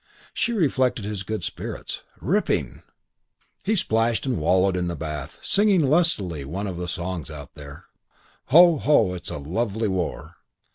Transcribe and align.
She 0.33 0.51
reflected 0.53 1.05
his 1.05 1.21
good 1.21 1.43
spirits. 1.43 2.01
Ripping! 2.19 2.81
He 3.63 3.75
splashed 3.75 4.25
and 4.25 4.39
wallowed 4.41 4.75
in 4.75 4.87
the 4.87 4.95
bath, 4.95 5.37
singing 5.43 5.85
lustily 5.87 6.43
one 6.43 6.65
of 6.65 6.77
the 6.77 6.87
songs 6.87 7.29
out 7.29 7.53
there: 7.53 7.85
"Ho, 8.45 8.79
ho, 8.79 8.79
ho, 9.09 9.13
it's 9.13 9.29
a 9.29 9.37
lovely 9.37 9.87
war!" 9.87 10.37